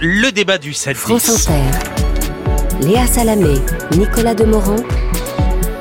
Le 0.00 0.30
débat 0.30 0.58
du 0.58 0.74
7 0.74 0.96
France 0.96 1.28
Inter. 1.48 2.86
Léa 2.86 3.04
Salamé, 3.08 3.56
Nicolas 3.96 4.36
Demorand. 4.36 4.76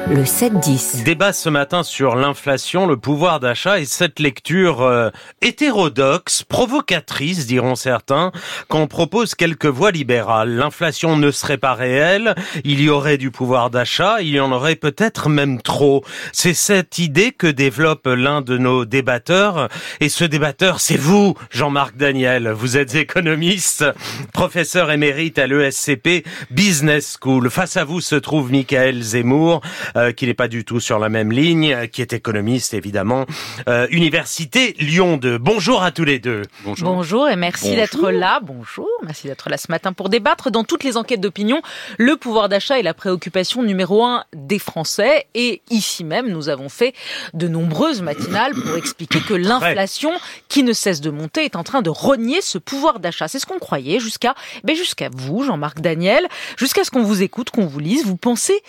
Le 0.09 0.23
7-10. 0.23 1.03
Débat 1.03 1.33
ce 1.33 1.49
matin 1.49 1.83
sur 1.83 2.15
l'inflation, 2.15 2.87
le 2.87 2.95
pouvoir 2.95 3.41
d'achat 3.41 3.81
et 3.81 3.83
cette 3.83 4.21
lecture 4.21 4.81
euh, 4.81 5.09
hétérodoxe, 5.41 6.43
provocatrice, 6.43 7.45
diront 7.45 7.75
certains, 7.75 8.31
qu'on 8.69 8.87
propose 8.87 9.35
quelques 9.35 9.65
voies 9.65 9.91
libérales. 9.91 10.55
L'inflation 10.55 11.17
ne 11.17 11.29
serait 11.29 11.57
pas 11.57 11.73
réelle, 11.73 12.35
il 12.63 12.79
y 12.79 12.89
aurait 12.89 13.17
du 13.17 13.31
pouvoir 13.31 13.69
d'achat, 13.69 14.21
il 14.21 14.29
y 14.29 14.39
en 14.39 14.53
aurait 14.53 14.77
peut-être 14.77 15.27
même 15.27 15.61
trop. 15.61 16.05
C'est 16.31 16.53
cette 16.53 16.99
idée 16.99 17.33
que 17.33 17.47
développe 17.47 18.07
l'un 18.07 18.39
de 18.39 18.57
nos 18.57 18.85
débatteurs, 18.85 19.67
et 19.99 20.07
ce 20.07 20.23
débatteur, 20.23 20.79
c'est 20.79 20.95
vous, 20.95 21.33
Jean-Marc 21.49 21.97
Daniel. 21.97 22.47
Vous 22.51 22.77
êtes 22.77 22.95
économiste, 22.95 23.83
professeur 24.31 24.89
émérite 24.89 25.37
à 25.37 25.47
l'ESCP 25.47 26.25
Business 26.49 27.17
School. 27.21 27.49
Face 27.49 27.75
à 27.75 27.83
vous 27.83 27.99
se 27.99 28.15
trouve 28.15 28.53
Michael 28.53 29.01
Zemmour, 29.01 29.59
euh, 29.97 30.11
qui 30.11 30.27
n'est 30.27 30.33
pas 30.33 30.47
du 30.47 30.63
tout 30.63 30.79
sur 30.79 30.99
la 30.99 31.09
même 31.09 31.31
ligne, 31.31 31.73
euh, 31.73 31.87
qui 31.87 32.01
est 32.01 32.13
économiste 32.13 32.73
évidemment. 32.73 33.25
Euh, 33.67 33.87
Université 33.89 34.75
Lyon 34.79 35.17
2. 35.17 35.39
Bonjour 35.39 35.81
à 35.81 35.91
tous 35.91 36.03
les 36.03 36.19
deux. 36.19 36.43
Bonjour. 36.63 36.87
Bonjour 36.87 37.27
et 37.27 37.35
merci 37.35 37.75
d'être 37.75 38.11
là. 38.11 38.39
Bonjour, 38.43 38.87
merci 39.03 39.25
d'être 39.25 39.49
là 39.49 39.57
ce 39.57 39.71
matin 39.71 39.93
pour 39.93 40.09
débattre. 40.09 40.51
Dans 40.51 40.63
toutes 40.63 40.83
les 40.83 40.97
enquêtes 40.97 41.21
d'opinion, 41.21 41.61
le 41.97 42.15
pouvoir 42.15 42.47
d'achat 42.47 42.77
est 42.77 42.83
la 42.83 42.93
préoccupation 42.93 43.63
numéro 43.63 44.05
un 44.05 44.23
des 44.33 44.59
Français. 44.59 45.25
Et 45.33 45.61
ici 45.71 46.03
même, 46.03 46.27
nous 46.27 46.49
avons 46.49 46.69
fait 46.69 46.93
de 47.33 47.47
nombreuses 47.47 48.03
matinales 48.03 48.53
pour 48.53 48.77
expliquer 48.77 49.19
que 49.19 49.33
l'inflation, 49.33 50.11
qui 50.47 50.61
ne 50.61 50.73
cesse 50.73 51.01
de 51.01 51.09
monter, 51.09 51.43
est 51.43 51.55
en 51.55 51.63
train 51.63 51.81
de 51.81 51.89
rogner 51.89 52.41
ce 52.41 52.59
pouvoir 52.59 52.99
d'achat. 52.99 53.27
C'est 53.27 53.39
ce 53.39 53.47
qu'on 53.47 53.59
croyait 53.59 53.99
jusqu'à, 53.99 54.35
ben 54.63 54.75
jusqu'à 54.75 55.09
vous, 55.11 55.43
Jean-Marc 55.43 55.81
Daniel, 55.81 56.27
jusqu'à 56.57 56.83
ce 56.83 56.91
qu'on 56.91 57.03
vous 57.03 57.23
écoute, 57.23 57.49
qu'on 57.49 57.65
vous 57.65 57.79
lise. 57.79 58.05
Vous 58.05 58.17
pensez 58.17 58.61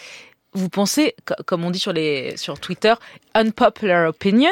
vous 0.58 0.68
pensez, 0.68 1.14
comme 1.46 1.64
on 1.64 1.70
dit 1.70 1.78
sur, 1.78 1.92
les, 1.92 2.36
sur 2.36 2.58
Twitter, 2.58 2.94
unpopular 3.34 4.08
opinion, 4.08 4.50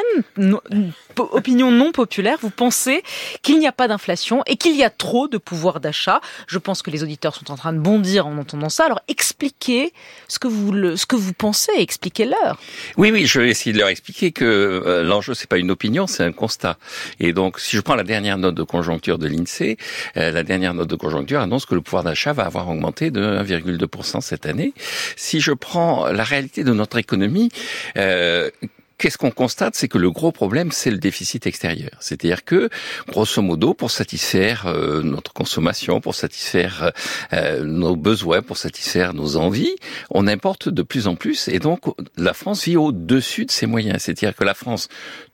opinion 1.17 1.71
non 1.71 1.91
populaire, 1.91 2.37
vous 2.41 2.49
pensez 2.49 3.03
qu'il 3.41 3.59
n'y 3.59 3.67
a 3.67 3.71
pas 3.71 3.87
d'inflation 3.87 4.43
et 4.45 4.57
qu'il 4.57 4.75
y 4.75 4.83
a 4.83 4.89
trop 4.89 5.27
de 5.27 5.37
pouvoir 5.37 5.79
d'achat? 5.79 6.21
Je 6.47 6.57
pense 6.57 6.81
que 6.81 6.91
les 6.91 7.03
auditeurs 7.03 7.35
sont 7.35 7.51
en 7.51 7.55
train 7.55 7.73
de 7.73 7.79
bondir 7.79 8.27
en 8.27 8.37
entendant 8.37 8.69
ça. 8.69 8.85
Alors 8.85 9.01
expliquez 9.07 9.93
ce 10.27 10.39
que 10.39 10.47
vous, 10.47 10.95
ce 10.95 11.05
que 11.05 11.15
vous 11.15 11.33
pensez, 11.33 11.71
expliquez-leur. 11.77 12.59
Oui, 12.97 13.11
oui, 13.11 13.25
je 13.25 13.39
vais 13.39 13.49
essayer 13.49 13.73
de 13.73 13.79
leur 13.79 13.89
expliquer 13.89 14.31
que 14.31 14.45
euh, 14.45 15.03
l'enjeu, 15.03 15.33
c'est 15.33 15.49
pas 15.49 15.57
une 15.57 15.71
opinion, 15.71 16.07
c'est 16.07 16.23
un 16.23 16.31
constat. 16.31 16.77
Et 17.19 17.33
donc, 17.33 17.59
si 17.59 17.75
je 17.75 17.81
prends 17.81 17.95
la 17.95 18.03
dernière 18.03 18.37
note 18.37 18.55
de 18.55 18.63
conjoncture 18.63 19.17
de 19.17 19.27
l'INSEE, 19.27 19.77
euh, 20.17 20.31
la 20.31 20.43
dernière 20.43 20.73
note 20.73 20.89
de 20.89 20.95
conjoncture 20.95 21.41
annonce 21.41 21.65
que 21.65 21.75
le 21.75 21.81
pouvoir 21.81 22.03
d'achat 22.03 22.33
va 22.33 22.43
avoir 22.43 22.69
augmenté 22.69 23.11
de 23.11 23.21
1,2% 23.21 24.21
cette 24.21 24.45
année. 24.45 24.73
Si 25.15 25.39
je 25.39 25.51
prends 25.51 25.96
la 26.05 26.23
réalité 26.23 26.63
de 26.63 26.73
notre 26.73 26.97
économie, 26.97 27.49
euh, 27.97 28.49
qu'est-ce 28.97 29.17
qu'on 29.17 29.31
constate? 29.31 29.75
C'est 29.75 29.87
que 29.87 29.97
le 29.97 30.11
gros 30.11 30.31
problème, 30.31 30.71
c'est 30.71 30.91
le 30.91 30.97
déficit 30.97 31.45
extérieur. 31.47 31.91
C'est-à-dire 31.99 32.43
que, 32.43 32.69
grosso 33.07 33.41
modo, 33.41 33.73
pour 33.73 33.91
satisfaire 33.91 34.65
euh, 34.67 35.01
notre 35.03 35.33
consommation, 35.33 36.01
pour 36.01 36.15
satisfaire 36.15 36.91
euh, 37.33 37.63
nos 37.63 37.95
besoins, 37.95 38.41
pour 38.41 38.57
satisfaire 38.57 39.13
nos 39.13 39.37
envies, 39.37 39.75
on 40.09 40.27
importe 40.27 40.69
de 40.69 40.81
plus 40.81 41.07
en 41.07 41.15
plus. 41.15 41.47
Et 41.47 41.59
donc, 41.59 41.81
la 42.17 42.33
France 42.33 42.65
vit 42.65 42.77
au-dessus 42.77 43.45
de 43.45 43.51
ses 43.51 43.65
moyens. 43.65 44.01
C'est-à-dire 44.01 44.35
que 44.35 44.43
la 44.43 44.53
France, 44.53 44.89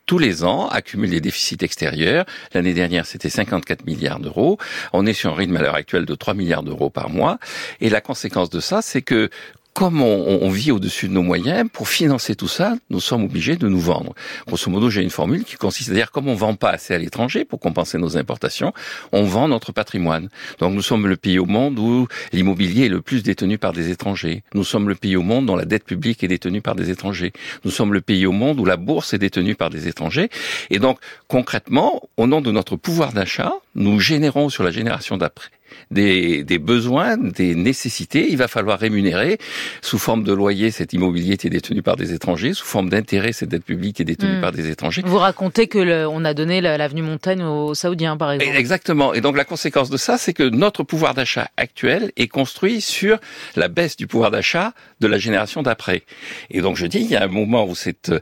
tous 0.06 0.18
les 0.18 0.44
ans, 0.44 0.68
accumule 0.68 1.10
des 1.10 1.20
déficits 1.20 1.58
extérieurs. 1.62 2.26
L'année 2.52 2.74
dernière, 2.74 3.06
c'était 3.06 3.30
54 3.30 3.86
milliards 3.86 4.20
d'euros. 4.20 4.58
On 4.92 5.06
est 5.06 5.14
sur 5.14 5.32
un 5.32 5.36
rythme 5.36 5.56
à 5.56 5.62
l'heure 5.62 5.74
actuelle 5.74 6.04
de 6.04 6.14
3 6.14 6.34
milliards 6.34 6.62
d'euros 6.62 6.90
par 6.90 7.08
mois. 7.08 7.38
Et 7.80 7.88
la 7.88 8.00
conséquence 8.00 8.50
de 8.50 8.60
ça, 8.60 8.82
c'est 8.82 9.02
que 9.02 9.30
comme 9.74 10.02
on, 10.02 10.48
vit 10.50 10.70
au-dessus 10.70 11.08
de 11.08 11.12
nos 11.12 11.22
moyens, 11.22 11.68
pour 11.72 11.88
financer 11.88 12.36
tout 12.36 12.46
ça, 12.46 12.76
nous 12.90 13.00
sommes 13.00 13.24
obligés 13.24 13.56
de 13.56 13.66
nous 13.66 13.80
vendre. 13.80 14.14
Grosso 14.46 14.70
modo, 14.70 14.88
j'ai 14.88 15.02
une 15.02 15.10
formule 15.10 15.42
qui 15.42 15.56
consiste 15.56 15.90
à 15.90 15.94
dire, 15.94 16.12
comme 16.12 16.28
on 16.28 16.36
vend 16.36 16.54
pas 16.54 16.70
assez 16.70 16.94
à 16.94 16.98
l'étranger 16.98 17.44
pour 17.44 17.58
compenser 17.58 17.98
nos 17.98 18.16
importations, 18.16 18.72
on 19.10 19.24
vend 19.24 19.48
notre 19.48 19.72
patrimoine. 19.72 20.28
Donc 20.60 20.74
nous 20.74 20.82
sommes 20.82 21.08
le 21.08 21.16
pays 21.16 21.40
au 21.40 21.46
monde 21.46 21.80
où 21.80 22.06
l'immobilier 22.32 22.86
est 22.86 22.88
le 22.88 23.00
plus 23.00 23.24
détenu 23.24 23.58
par 23.58 23.72
des 23.72 23.90
étrangers. 23.90 24.44
Nous 24.54 24.62
sommes 24.62 24.88
le 24.88 24.94
pays 24.94 25.16
au 25.16 25.22
monde 25.22 25.46
dont 25.46 25.56
la 25.56 25.64
dette 25.64 25.84
publique 25.84 26.22
est 26.22 26.28
détenue 26.28 26.62
par 26.62 26.76
des 26.76 26.90
étrangers. 26.90 27.32
Nous 27.64 27.72
sommes 27.72 27.92
le 27.92 28.00
pays 28.00 28.26
au 28.26 28.32
monde 28.32 28.60
où 28.60 28.64
la 28.64 28.76
bourse 28.76 29.12
est 29.12 29.18
détenue 29.18 29.56
par 29.56 29.70
des 29.70 29.88
étrangers. 29.88 30.30
Et 30.70 30.78
donc, 30.78 31.00
concrètement, 31.26 32.00
au 32.16 32.28
nom 32.28 32.40
de 32.40 32.52
notre 32.52 32.76
pouvoir 32.76 33.12
d'achat, 33.12 33.52
nous 33.74 34.00
générons 34.00 34.48
sur 34.48 34.64
la 34.64 34.70
génération 34.70 35.16
d'après 35.16 35.50
des, 35.90 36.44
des, 36.44 36.58
besoins, 36.58 37.16
des 37.16 37.54
nécessités. 37.54 38.28
Il 38.30 38.36
va 38.36 38.48
falloir 38.48 38.78
rémunérer 38.78 39.38
sous 39.82 39.98
forme 39.98 40.24
de 40.24 40.32
loyer 40.32 40.70
cet 40.70 40.92
immobilier 40.92 41.36
qui 41.36 41.46
est 41.46 41.50
détenu 41.50 41.82
par 41.82 41.96
des 41.96 42.12
étrangers, 42.12 42.54
sous 42.54 42.64
forme 42.64 42.88
d'intérêt 42.88 43.32
cette 43.32 43.50
dette 43.50 43.64
publique 43.64 43.96
qui 43.96 44.02
est 44.02 44.06
détenue 44.06 44.38
hmm. 44.38 44.40
par 44.40 44.52
des 44.52 44.70
étrangers. 44.70 45.02
Vous 45.04 45.18
racontez 45.18 45.66
que 45.66 46.06
on 46.06 46.24
a 46.24 46.34
donné 46.34 46.60
l'avenue 46.60 47.02
Montagne 47.02 47.42
aux 47.42 47.74
Saoudiens, 47.74 48.16
par 48.16 48.32
exemple. 48.32 48.56
Exactement. 48.56 49.14
Et 49.14 49.20
donc 49.20 49.36
la 49.36 49.44
conséquence 49.44 49.90
de 49.90 49.96
ça, 49.96 50.18
c'est 50.18 50.32
que 50.32 50.42
notre 50.42 50.82
pouvoir 50.82 51.14
d'achat 51.14 51.48
actuel 51.56 52.12
est 52.16 52.28
construit 52.28 52.80
sur 52.80 53.18
la 53.56 53.68
baisse 53.68 53.96
du 53.96 54.06
pouvoir 54.06 54.30
d'achat 54.30 54.72
de 55.00 55.06
la 55.06 55.18
génération 55.18 55.62
d'après. 55.62 56.02
Et 56.50 56.60
donc 56.60 56.76
je 56.76 56.86
dis, 56.86 57.00
il 57.00 57.10
y 57.10 57.16
a 57.16 57.22
un 57.22 57.28
moment 57.28 57.66
où 57.66 57.74
c'est 57.74 58.10
euh, 58.10 58.20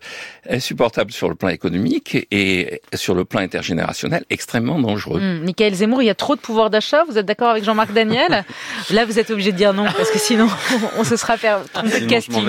insupportable 0.48 1.12
sur 1.12 1.28
le 1.28 1.34
plan 1.34 1.48
économique 1.48 2.26
et 2.30 2.80
sur 2.94 3.14
le 3.14 3.24
plan 3.24 3.40
intergénérationnel 3.40 4.24
extrêmement 4.30 4.80
dangereux. 4.80 5.20
Hmm. 5.20 5.41
Michael 5.42 5.74
Zemmour, 5.74 6.02
il 6.02 6.06
y 6.06 6.10
a 6.10 6.14
trop 6.14 6.36
de 6.36 6.40
pouvoir 6.40 6.70
d'achat. 6.70 7.04
Vous 7.04 7.18
êtes 7.18 7.26
d'accord 7.26 7.50
avec 7.50 7.64
Jean-Marc 7.64 7.92
Daniel? 7.92 8.44
Là, 8.90 9.04
vous 9.04 9.18
êtes 9.18 9.30
obligé 9.30 9.52
de 9.52 9.56
dire 9.56 9.74
non, 9.74 9.84
parce 9.84 10.10
que 10.10 10.18
sinon, 10.18 10.48
on 10.98 11.04
se 11.04 11.16
sera 11.16 11.36
fait 11.36 11.52
tromper 11.72 12.00
de 12.00 12.06
casting. 12.06 12.46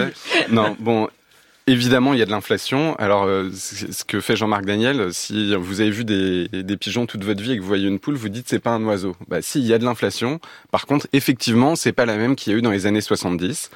Non, 0.50 0.76
bon, 0.80 1.10
Évidemment, 1.66 2.12
il 2.12 2.20
y 2.20 2.22
a 2.22 2.26
de 2.26 2.32
l'inflation. 2.32 2.94
Alors, 2.98 3.24
euh, 3.24 3.50
ce 3.54 4.04
que 4.04 4.20
fait 4.20 4.36
Jean-Marc 4.36 4.66
Daniel, 4.66 5.14
si 5.14 5.56
vous 5.56 5.80
avez 5.80 5.92
vu 5.92 6.04
des, 6.04 6.50
des, 6.50 6.76
pigeons 6.76 7.06
toute 7.06 7.24
votre 7.24 7.42
vie 7.42 7.54
et 7.54 7.56
que 7.56 7.62
vous 7.62 7.68
voyez 7.68 7.88
une 7.88 8.00
poule, 8.00 8.16
vous 8.16 8.28
dites 8.28 8.50
c'est 8.50 8.60
pas 8.60 8.72
un 8.72 8.84
oiseau. 8.84 9.16
Bah, 9.30 9.42
si, 9.42 9.60
il 9.60 9.66
y 9.66 9.74
a 9.74 9.78
de 9.78 9.86
l'inflation. 9.86 10.42
Par 10.72 10.86
contre, 10.86 11.08
effectivement, 11.14 11.78
c'est 11.78 11.94
pas 11.94 12.06
la 12.06 12.18
même 12.18 12.36
qu'il 12.36 12.52
y 12.52 12.56
a 12.56 12.60
eu 12.60 12.62
dans 12.62 12.72
les 12.72 12.86
années 12.86 13.00
70. 13.00 13.70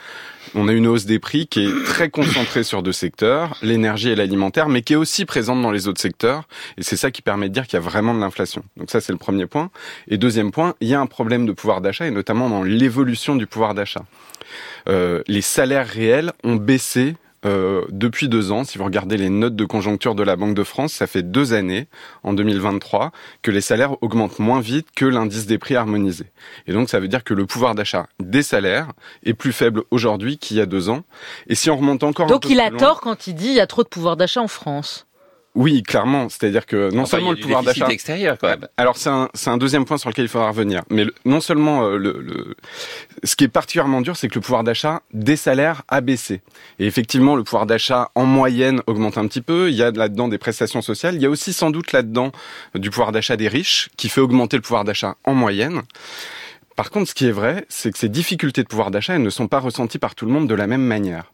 On 0.56 0.68
a 0.68 0.74
une 0.74 0.88
hausse 0.88 1.06
des 1.06 1.20
prix 1.20 1.48
qui 1.48 1.66
est 1.66 1.84
très 1.86 2.10
concentrée 2.10 2.64
sur 2.64 2.84
deux 2.84 2.92
secteurs, 2.92 3.58
l'énergie 3.62 4.10
et 4.10 4.16
l'alimentaire, 4.16 4.70
mais 4.70 4.82
qui 4.82 4.94
est 4.94 4.98
aussi 4.98 5.26
présente 5.26 5.62
dans 5.62 5.72
les 5.72 5.88
autres 5.88 6.02
secteurs. 6.02 6.48
Et 6.78 6.84
c'est 6.84 6.98
ça 6.98 7.12
qui 7.12 7.22
permet 7.22 7.50
de 7.50 7.54
dire 7.54 7.66
qu'il 7.68 7.74
y 7.74 7.82
a 7.82 7.86
vraiment 7.86 8.14
de 8.14 8.20
l'inflation. 8.20 8.64
Donc 8.78 8.90
ça, 8.90 9.02
c'est 9.02 9.12
le 9.12 9.18
premier 9.18 9.46
point. 9.46 9.70
Et 10.08 10.18
deuxième 10.18 10.52
point, 10.52 10.76
il 10.82 10.88
y 10.88 10.94
a 10.94 11.00
un 11.00 11.06
problème 11.06 11.46
de 11.46 11.52
pouvoir 11.52 11.82
d'achat, 11.82 12.08
et 12.08 12.12
notamment 12.12 12.50
dans 12.50 12.64
l'évolution 12.64 13.36
du 13.36 13.48
pouvoir 13.48 13.74
d'achat. 13.74 14.06
Euh, 14.88 15.22
les 15.28 15.42
salaires 15.42 15.88
réels 15.88 16.32
ont 16.44 16.56
baissé 16.56 17.16
euh, 17.48 17.86
depuis 17.90 18.28
deux 18.28 18.52
ans, 18.52 18.64
si 18.64 18.78
vous 18.78 18.84
regardez 18.84 19.18
les 19.18 19.30
notes 19.30 19.56
de 19.56 19.66
conjoncture 19.66 20.16
de 20.16 20.24
la 20.24 20.36
Banque 20.36 20.54
de 20.54 20.64
France, 20.64 20.94
ça 20.94 21.08
fait 21.08 21.24
deux 21.24 21.54
années, 21.54 21.88
en 22.24 22.34
2023, 22.34 23.12
que 23.42 23.52
les 23.52 23.62
salaires 23.62 24.02
augmentent 24.04 24.40
moins 24.40 24.60
vite 24.60 24.88
que 24.96 25.06
l'indice 25.06 25.46
des 25.46 25.58
prix 25.58 25.76
harmonisé. 25.76 26.26
Et 26.68 26.74
donc 26.74 26.90
ça 26.90 27.00
veut 27.00 27.08
dire 27.08 27.24
que 27.24 27.34
le 27.34 27.46
pouvoir 27.46 27.74
d'achat 27.74 28.08
des 28.20 28.44
salaires 28.44 28.92
est 29.24 29.34
plus 29.34 29.54
faible 29.54 29.84
aujourd'hui 29.92 30.38
qu'il 30.38 30.58
y 30.58 30.62
a 30.62 30.66
deux 30.66 30.90
ans. 30.90 31.04
Et 31.48 31.56
si 31.56 31.70
on 31.70 31.78
remonte 31.78 32.04
encore... 32.04 32.28
Donc 32.28 32.50
il 32.50 32.60
a 32.60 32.70
tort 32.70 33.02
quand 33.02 33.28
il 33.28 33.36
dit 33.36 33.48
il 33.48 33.56
y 33.56 33.62
a 33.62 33.68
trop 33.68 33.84
de 33.84 33.90
pouvoir 33.90 34.18
d'achat 34.18 34.42
en 34.42 34.48
France 34.48 35.07
oui, 35.58 35.82
clairement. 35.82 36.30
C'est-à-dire 36.30 36.68
que 36.68 36.94
non 36.94 37.08
seulement 37.08 37.32
le 37.32 37.38
pouvoir 37.38 37.64
d'achat 37.64 37.88
extérieur 37.88 38.38
quand 38.40 38.48
même. 38.48 38.68
Alors 38.78 38.96
c'est 38.96 39.10
un 39.10 39.28
c'est 39.34 39.50
un 39.50 39.58
deuxième 39.58 39.86
point 39.86 39.98
sur 39.98 40.08
lequel 40.08 40.26
il 40.26 40.28
faudra 40.28 40.50
revenir. 40.50 40.84
Mais 40.92 41.06
non 41.26 41.42
seulement 41.42 41.84
euh, 41.84 41.98
le, 41.98 42.22
le, 42.22 42.56
ce 43.24 43.36
qui 43.36 43.46
est 43.46 43.48
particulièrement 43.48 44.02
dur, 44.02 44.16
c'est 44.16 44.28
que 44.28 44.36
le 44.36 44.42
pouvoir 44.42 44.64
d'achat 44.64 45.02
des 45.14 45.36
salaires 45.36 45.82
a 45.88 46.02
baissé. 46.02 46.42
Et 46.78 46.86
effectivement, 46.86 47.36
le 47.36 47.44
pouvoir 47.44 47.66
d'achat 47.66 48.12
en 48.14 48.26
moyenne 48.26 48.84
augmente 48.86 49.18
un 49.18 49.26
petit 49.26 49.42
peu. 49.42 49.70
Il 49.70 49.76
y 49.76 49.82
a 49.82 49.90
là-dedans 49.90 50.28
des 50.28 50.38
prestations 50.38 50.84
sociales. 50.84 51.16
Il 51.16 51.24
y 51.24 51.26
a 51.26 51.30
aussi 51.30 51.54
sans 51.54 51.72
doute 51.72 51.92
là-dedans 51.92 52.32
du 52.76 52.92
pouvoir 52.92 53.12
d'achat 53.12 53.36
des 53.36 53.48
riches 53.48 53.90
qui 53.98 54.10
fait 54.10 54.22
augmenter 54.22 54.58
le 54.58 54.62
pouvoir 54.62 54.84
d'achat 54.84 55.16
en 55.24 55.34
moyenne. 55.34 55.82
Par 56.76 56.92
contre, 56.92 57.10
ce 57.10 57.16
qui 57.16 57.26
est 57.26 57.32
vrai, 57.32 57.66
c'est 57.68 57.92
que 57.92 57.98
ces 57.98 58.10
difficultés 58.10 58.62
de 58.62 58.68
pouvoir 58.68 58.92
d'achat, 58.92 59.16
elles 59.16 59.24
ne 59.24 59.32
sont 59.32 59.48
pas 59.48 59.60
ressenties 59.60 59.98
par 59.98 60.14
tout 60.14 60.28
le 60.28 60.32
monde 60.32 60.48
de 60.48 60.54
la 60.54 60.68
même 60.68 60.84
manière. 60.84 61.34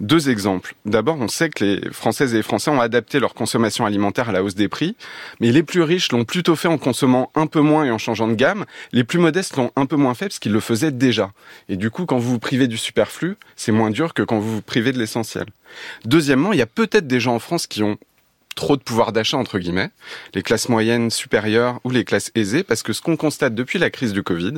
Deux 0.00 0.30
exemples. 0.30 0.74
D'abord, 0.86 1.16
on 1.20 1.28
sait 1.28 1.50
que 1.50 1.64
les 1.64 1.92
Françaises 1.92 2.32
et 2.32 2.38
les 2.38 2.42
Français 2.42 2.70
ont 2.70 2.80
adapté 2.80 3.20
leur 3.20 3.34
consommation 3.34 3.84
alimentaire 3.84 4.28
à 4.28 4.32
la 4.32 4.42
hausse 4.42 4.54
des 4.54 4.68
prix, 4.68 4.96
mais 5.40 5.52
les 5.52 5.62
plus 5.62 5.82
riches 5.82 6.10
l'ont 6.12 6.24
plutôt 6.24 6.56
fait 6.56 6.68
en 6.68 6.78
consommant 6.78 7.30
un 7.34 7.46
peu 7.46 7.60
moins 7.60 7.84
et 7.84 7.90
en 7.90 7.98
changeant 7.98 8.28
de 8.28 8.34
gamme. 8.34 8.64
Les 8.92 9.04
plus 9.04 9.18
modestes 9.18 9.56
l'ont 9.56 9.70
un 9.76 9.86
peu 9.86 9.96
moins 9.96 10.14
fait 10.14 10.26
parce 10.26 10.38
qu'ils 10.38 10.52
le 10.52 10.60
faisaient 10.60 10.92
déjà. 10.92 11.32
Et 11.68 11.76
du 11.76 11.90
coup, 11.90 12.06
quand 12.06 12.18
vous 12.18 12.30
vous 12.30 12.38
privez 12.38 12.66
du 12.66 12.78
superflu, 12.78 13.36
c'est 13.56 13.72
moins 13.72 13.90
dur 13.90 14.14
que 14.14 14.22
quand 14.22 14.38
vous 14.38 14.56
vous 14.56 14.62
privez 14.62 14.92
de 14.92 14.98
l'essentiel. 14.98 15.46
Deuxièmement, 16.04 16.52
il 16.52 16.58
y 16.58 16.62
a 16.62 16.66
peut-être 16.66 17.06
des 17.06 17.20
gens 17.20 17.34
en 17.34 17.38
France 17.38 17.66
qui 17.66 17.82
ont 17.82 17.98
trop 18.56 18.76
de 18.76 18.82
pouvoir 18.82 19.12
d'achat 19.12 19.38
entre 19.38 19.58
guillemets, 19.58 19.90
les 20.34 20.42
classes 20.42 20.68
moyennes 20.68 21.10
supérieures 21.10 21.80
ou 21.84 21.90
les 21.90 22.04
classes 22.04 22.30
aisées, 22.34 22.62
parce 22.62 22.82
que 22.82 22.92
ce 22.92 23.00
qu'on 23.00 23.16
constate 23.16 23.54
depuis 23.54 23.78
la 23.78 23.90
crise 23.90 24.12
du 24.12 24.22
Covid, 24.22 24.54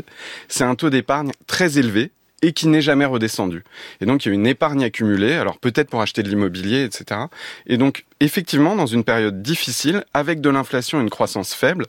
c'est 0.48 0.64
un 0.64 0.74
taux 0.74 0.90
d'épargne 0.90 1.30
très 1.46 1.78
élevé 1.78 2.10
et 2.42 2.52
qui 2.52 2.68
n'est 2.68 2.82
jamais 2.82 3.04
redescendu. 3.04 3.64
Et 4.00 4.06
donc 4.06 4.24
il 4.24 4.28
y 4.28 4.32
a 4.32 4.34
une 4.34 4.46
épargne 4.46 4.84
accumulée, 4.84 5.34
alors 5.34 5.58
peut-être 5.58 5.88
pour 5.88 6.02
acheter 6.02 6.22
de 6.22 6.28
l'immobilier, 6.28 6.84
etc. 6.84 7.20
Et 7.66 7.76
donc 7.76 8.04
effectivement, 8.20 8.76
dans 8.76 8.86
une 8.86 9.04
période 9.04 9.42
difficile, 9.42 10.04
avec 10.14 10.40
de 10.40 10.50
l'inflation 10.50 10.98
et 10.98 11.02
une 11.02 11.10
croissance 11.10 11.54
faible, 11.54 11.86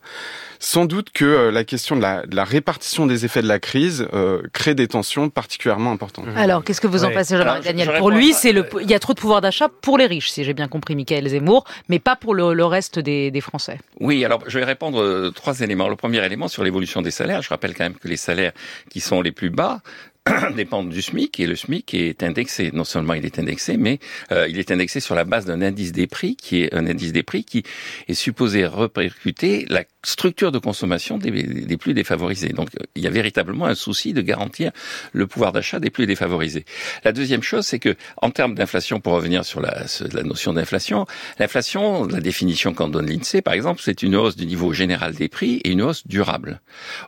sans 0.59 0.85
doute 0.85 1.09
que 1.13 1.25
euh, 1.25 1.51
la 1.51 1.63
question 1.63 1.95
de 1.95 2.01
la, 2.01 2.25
de 2.25 2.35
la, 2.35 2.43
répartition 2.43 3.05
des 3.05 3.25
effets 3.25 3.41
de 3.41 3.47
la 3.47 3.59
crise 3.59 4.07
euh, 4.13 4.41
crée 4.53 4.75
des 4.75 4.87
tensions 4.87 5.29
particulièrement 5.29 5.91
importantes. 5.91 6.27
Mmh. 6.27 6.37
Alors, 6.37 6.63
qu'est-ce 6.63 6.81
que 6.81 6.87
vous 6.87 7.03
en 7.03 7.11
pensez, 7.11 7.37
Jean-Marc 7.37 7.63
Daniel 7.63 7.97
Pour 7.97 8.11
lui, 8.11 8.33
c'est 8.33 8.53
le, 8.53 8.65
il 8.81 8.89
y 8.89 8.93
a 8.93 8.99
trop 8.99 9.13
de 9.13 9.19
pouvoir 9.19 9.41
d'achat 9.41 9.67
pour 9.81 9.97
les 9.97 10.05
riches, 10.05 10.29
si 10.29 10.43
j'ai 10.43 10.53
bien 10.53 10.67
compris, 10.67 10.95
Michael 10.95 11.27
Zemmour, 11.27 11.65
mais 11.89 11.99
pas 11.99 12.15
pour 12.15 12.33
le, 12.33 12.53
le 12.53 12.65
reste 12.65 12.97
des, 12.97 13.29
des, 13.29 13.41
Français. 13.41 13.77
Oui, 13.99 14.23
alors 14.23 14.41
je 14.47 14.57
vais 14.57 14.65
répondre 14.65 15.01
euh, 15.01 15.31
trois 15.35 15.59
éléments. 15.59 15.89
Le 15.89 15.97
premier 15.97 16.25
élément 16.25 16.47
sur 16.47 16.63
l'évolution 16.63 17.01
des 17.01 17.11
salaires. 17.11 17.41
Je 17.41 17.49
rappelle 17.49 17.73
quand 17.73 17.83
même 17.83 17.95
que 17.95 18.07
les 18.07 18.17
salaires 18.17 18.53
qui 18.89 19.01
sont 19.01 19.21
les 19.21 19.33
plus 19.33 19.49
bas 19.49 19.81
dépendent 20.55 20.89
du 20.89 21.01
SMIC 21.01 21.39
et 21.39 21.47
le 21.47 21.55
SMIC 21.55 21.93
est 21.93 22.23
indexé. 22.23 22.71
Non 22.73 22.83
seulement 22.83 23.13
il 23.13 23.25
est 23.25 23.39
indexé, 23.39 23.77
mais 23.77 23.99
euh, 24.31 24.47
il 24.47 24.59
est 24.59 24.71
indexé 24.71 24.99
sur 24.99 25.15
la 25.15 25.25
base 25.25 25.45
d'un 25.45 25.61
indice 25.61 25.91
des 25.91 26.07
prix 26.07 26.35
qui 26.35 26.63
est 26.63 26.73
un 26.73 26.85
indice 26.87 27.11
des 27.11 27.23
prix 27.23 27.43
qui 27.43 27.63
est 28.07 28.13
supposé 28.13 28.65
repercuter 28.65 29.65
la 29.69 29.83
structure 30.03 30.51
de 30.51 30.59
consommation 30.59 31.17
des, 31.17 31.31
des, 31.31 31.77
plus 31.77 31.93
défavorisés. 31.93 32.49
Donc 32.49 32.69
il 32.95 33.03
y 33.03 33.07
a 33.07 33.09
véritablement 33.09 33.65
un 33.65 33.75
souci 33.75 34.13
de 34.13 34.21
garantir 34.21 34.71
le 35.13 35.27
pouvoir 35.27 35.51
d'achat 35.51 35.79
des 35.79 35.89
plus 35.89 36.05
défavorisés. 36.05 36.65
La 37.03 37.11
deuxième 37.11 37.41
chose, 37.41 37.65
c'est 37.65 37.79
que 37.79 37.95
en 38.17 38.29
termes 38.29 38.55
d'inflation, 38.55 38.99
pour 38.99 39.13
revenir 39.13 39.45
sur 39.45 39.61
la, 39.61 39.85
la 40.13 40.23
notion 40.23 40.53
d'inflation, 40.53 41.05
l'inflation, 41.39 42.05
la 42.05 42.19
définition 42.19 42.73
qu'en 42.73 42.89
donne 42.89 43.07
l'INSEE, 43.07 43.41
par 43.41 43.53
exemple, 43.53 43.81
c'est 43.83 44.03
une 44.03 44.15
hausse 44.15 44.35
du 44.35 44.45
niveau 44.45 44.73
général 44.73 45.13
des 45.13 45.29
prix 45.29 45.61
et 45.63 45.71
une 45.71 45.81
hausse 45.81 46.05
durable. 46.05 46.59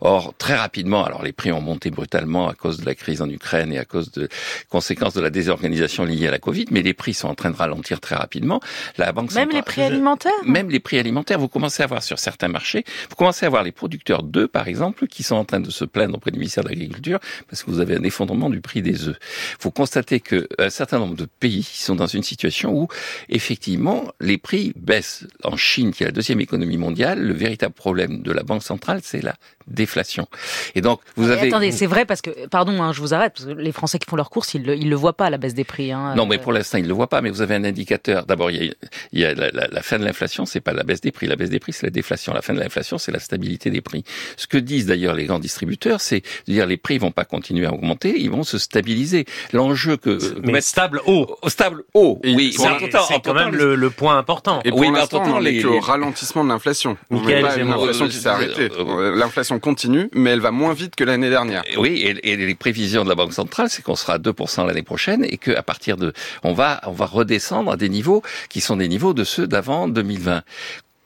Or, 0.01 0.33
très 0.37 0.55
rapidement, 0.55 1.03
alors 1.05 1.23
les 1.23 1.33
prix 1.33 1.51
ont 1.51 1.61
monté 1.61 1.91
brutalement 1.91 2.47
à 2.47 2.53
cause 2.53 2.79
de 2.79 2.85
la 2.85 2.95
crise 2.95 3.21
en 3.21 3.29
Ukraine 3.29 3.73
et 3.73 3.77
à 3.77 3.85
cause 3.85 4.11
de 4.11 4.29
conséquences 4.69 5.13
de 5.13 5.21
la 5.21 5.29
désorganisation 5.29 6.05
liée 6.05 6.27
à 6.27 6.31
la 6.31 6.39
Covid, 6.39 6.65
mais 6.71 6.81
les 6.81 6.93
prix 6.93 7.13
sont 7.13 7.27
en 7.27 7.35
train 7.35 7.51
de 7.51 7.57
ralentir 7.57 7.99
très 7.99 8.15
rapidement. 8.15 8.61
La 8.97 9.11
banque 9.11 9.33
même 9.33 9.51
les 9.51 9.61
prix 9.61 9.81
alimentaires. 9.81 10.31
Même 10.45 10.69
les 10.69 10.79
prix 10.79 10.97
alimentaires, 10.97 11.39
vous 11.39 11.49
commencez 11.49 11.83
à 11.83 11.87
voir 11.87 12.03
sur 12.03 12.19
certains 12.19 12.47
marchés 12.47 12.84
vous 13.09 13.15
commencez 13.15 13.45
à 13.45 13.49
voir 13.49 13.63
les 13.63 13.71
producteurs 13.71 14.23
d'œufs, 14.23 14.47
par 14.47 14.67
exemple, 14.67 15.07
qui 15.07 15.23
sont 15.23 15.35
en 15.35 15.45
train 15.45 15.59
de 15.59 15.69
se 15.69 15.85
plaindre 15.85 16.15
auprès 16.15 16.31
du 16.31 16.39
ministère 16.39 16.63
de 16.63 16.69
l'Agriculture 16.69 17.19
parce 17.49 17.63
que 17.63 17.71
vous 17.71 17.79
avez 17.79 17.95
un 17.95 18.03
effondrement 18.03 18.49
du 18.49 18.61
prix 18.61 18.81
des 18.81 19.07
œufs. 19.07 19.17
Il 19.53 19.61
faut 19.61 19.71
constater 19.71 20.19
qu'un 20.19 20.69
certain 20.69 20.99
nombre 20.99 21.15
de 21.15 21.25
pays 21.25 21.63
sont 21.63 21.95
dans 21.95 22.07
une 22.07 22.23
situation 22.23 22.73
où, 22.73 22.87
effectivement, 23.29 24.11
les 24.19 24.37
prix 24.37 24.73
baissent. 24.75 25.25
En 25.43 25.57
Chine, 25.57 25.91
qui 25.91 26.03
est 26.03 26.07
la 26.07 26.11
deuxième 26.11 26.41
économie 26.41 26.77
mondiale, 26.77 27.21
le 27.21 27.33
véritable 27.33 27.73
problème 27.73 28.21
de 28.21 28.31
la 28.31 28.43
Banque 28.43 28.63
centrale, 28.63 29.01
c'est 29.03 29.21
la 29.21 29.35
déflation. 29.67 30.27
Et 30.75 30.81
donc, 30.81 30.99
vous 31.15 31.29
avez... 31.29 31.47
Attendez, 31.47 31.71
c'est 31.71 31.85
vrai 31.85 32.05
parce 32.05 32.21
que, 32.21 32.47
pardon, 32.47 32.81
hein, 32.81 32.93
je 32.93 33.01
vous 33.01 33.13
arrête, 33.13 33.33
parce 33.33 33.45
que 33.45 33.51
les 33.51 33.71
Français 33.71 33.99
qui 33.99 34.09
font 34.09 34.15
leurs 34.15 34.29
courses, 34.29 34.53
ils 34.53 34.63
le, 34.63 34.75
ils 34.75 34.89
le 34.89 34.95
voient 34.95 35.13
pas, 35.13 35.29
la 35.29 35.37
baisse 35.37 35.53
des 35.53 35.63
prix. 35.63 35.91
Hein, 35.91 36.13
non, 36.15 36.25
mais 36.25 36.37
pour 36.37 36.53
l'instant, 36.53 36.77
ils 36.77 36.87
le 36.87 36.93
voient 36.93 37.09
pas, 37.09 37.21
mais 37.21 37.29
vous 37.29 37.41
avez 37.41 37.55
un 37.55 37.63
indicateur. 37.63 38.25
D'abord, 38.25 38.51
il 38.51 38.63
y 38.63 38.69
a, 38.69 38.73
il 39.11 39.19
y 39.19 39.25
a 39.25 39.33
la, 39.33 39.49
la, 39.51 39.67
la, 39.67 39.81
fin 39.81 39.99
de 39.99 40.05
l'inflation, 40.05 40.45
c'est 40.45 40.61
pas 40.61 40.73
la 40.73 40.83
baisse 40.83 41.01
des 41.01 41.11
prix. 41.11 41.27
La 41.27 41.35
baisse 41.35 41.49
des 41.49 41.59
prix, 41.59 41.73
c'est 41.73 41.85
la 41.85 41.91
déflation. 41.91 42.33
La 42.33 42.41
fin 42.41 42.53
de 42.53 42.59
l'inflation, 42.59 42.97
c'est 42.97 43.11
la 43.11 43.19
stabilité 43.19 43.69
des 43.69 43.81
prix. 43.81 44.03
Ce 44.37 44.47
que 44.47 44.57
disent 44.57 44.85
d'ailleurs 44.85 45.15
les 45.15 45.25
grands 45.25 45.39
distributeurs, 45.39 46.01
c'est 46.01 46.21
de 46.47 46.53
dire 46.53 46.65
les 46.65 46.77
prix 46.77 46.97
vont 46.97 47.11
pas 47.11 47.25
continuer 47.25 47.65
à 47.65 47.73
augmenter, 47.73 48.19
ils 48.19 48.29
vont 48.29 48.43
se 48.43 48.57
stabiliser. 48.57 49.25
L'enjeu 49.53 49.97
que... 49.97 50.19
Mais 50.43 50.61
stable 50.61 51.01
haut. 51.05 51.37
Stable 51.47 51.83
haut, 51.93 52.19
oui. 52.23 52.55
C'est 52.57 53.21
quand 53.23 53.33
même 53.33 53.55
le, 53.55 53.75
le, 53.75 53.89
point 53.89 54.17
important. 54.17 54.61
Et 54.65 54.69
pour 54.69 54.79
oui, 54.79 54.91
l'instant, 54.91 55.23
on 55.25 55.39
les... 55.39 55.63
au 55.65 55.79
ralentissement 55.79 56.43
de 56.43 56.49
l'inflation. 56.49 56.97
L'inflation 57.11 58.07
qui 58.07 58.15
s'est 58.15 58.27
arrêtée. 58.27 58.69
L'inflation 59.15 59.54
continue, 59.59 60.09
mais 60.13 60.31
elle 60.31 60.39
va 60.39 60.51
moins 60.51 60.73
vite 60.73 60.95
que 60.95 61.03
l'année 61.03 61.29
dernière. 61.29 61.63
Oui, 61.77 62.01
et, 62.01 62.31
et, 62.31 62.37
les 62.37 62.55
prévisions 62.55 63.03
de 63.03 63.09
la 63.09 63.15
Banque 63.15 63.33
centrale, 63.33 63.69
c'est 63.69 63.81
qu'on 63.81 63.95
sera 63.95 64.13
à 64.13 64.17
2% 64.17 64.67
l'année 64.67 64.83
prochaine 64.83 65.25
et 65.25 65.37
qu'à 65.37 65.63
partir 65.63 65.97
de, 65.97 66.13
on 66.43 66.53
va, 66.53 66.81
on 66.85 66.91
va 66.91 67.05
redescendre 67.05 67.71
à 67.71 67.77
des 67.77 67.89
niveaux 67.89 68.21
qui 68.49 68.61
sont 68.61 68.77
des 68.77 68.87
niveaux 68.87 69.13
de 69.13 69.23
ceux 69.23 69.47
d'avant 69.47 69.87
2020 69.87 70.43